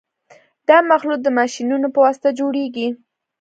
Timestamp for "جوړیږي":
2.39-2.87